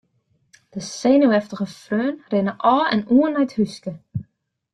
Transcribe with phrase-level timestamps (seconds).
[0.73, 3.91] De senuweftige freonen rinne ôf en oan nei it húske.